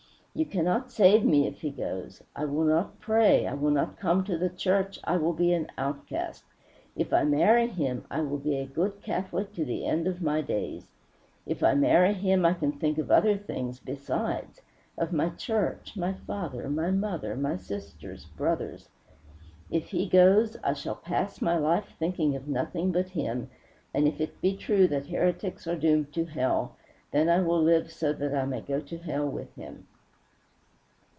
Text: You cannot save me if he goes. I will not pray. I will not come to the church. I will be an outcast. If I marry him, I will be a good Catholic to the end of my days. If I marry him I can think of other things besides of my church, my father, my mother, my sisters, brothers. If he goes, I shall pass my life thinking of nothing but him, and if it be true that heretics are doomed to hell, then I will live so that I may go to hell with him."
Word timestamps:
You 0.33 0.45
cannot 0.45 0.91
save 0.93 1.25
me 1.25 1.45
if 1.45 1.59
he 1.59 1.71
goes. 1.71 2.23
I 2.37 2.45
will 2.45 2.63
not 2.63 3.01
pray. 3.01 3.45
I 3.45 3.53
will 3.53 3.69
not 3.69 3.99
come 3.99 4.23
to 4.23 4.37
the 4.37 4.47
church. 4.47 4.97
I 5.03 5.17
will 5.17 5.33
be 5.33 5.51
an 5.51 5.69
outcast. 5.77 6.45
If 6.95 7.11
I 7.11 7.25
marry 7.25 7.67
him, 7.67 8.05
I 8.09 8.21
will 8.21 8.37
be 8.37 8.55
a 8.55 8.65
good 8.65 9.01
Catholic 9.01 9.51
to 9.55 9.65
the 9.65 9.85
end 9.85 10.07
of 10.07 10.21
my 10.21 10.39
days. 10.39 10.87
If 11.45 11.61
I 11.61 11.73
marry 11.73 12.13
him 12.13 12.45
I 12.45 12.53
can 12.53 12.71
think 12.71 12.97
of 12.97 13.11
other 13.11 13.35
things 13.35 13.81
besides 13.81 14.61
of 14.97 15.11
my 15.11 15.31
church, 15.31 15.97
my 15.97 16.13
father, 16.13 16.69
my 16.69 16.91
mother, 16.91 17.35
my 17.35 17.57
sisters, 17.57 18.23
brothers. 18.23 18.87
If 19.69 19.89
he 19.89 20.07
goes, 20.07 20.55
I 20.63 20.75
shall 20.75 20.95
pass 20.95 21.41
my 21.41 21.57
life 21.57 21.91
thinking 21.99 22.37
of 22.37 22.47
nothing 22.47 22.93
but 22.93 23.09
him, 23.09 23.49
and 23.93 24.07
if 24.07 24.21
it 24.21 24.39
be 24.39 24.55
true 24.55 24.87
that 24.87 25.07
heretics 25.07 25.67
are 25.67 25.75
doomed 25.75 26.13
to 26.13 26.23
hell, 26.23 26.77
then 27.11 27.27
I 27.27 27.41
will 27.41 27.61
live 27.61 27.91
so 27.91 28.13
that 28.13 28.33
I 28.33 28.45
may 28.45 28.61
go 28.61 28.79
to 28.79 28.97
hell 28.97 29.27
with 29.27 29.53
him." 29.55 29.87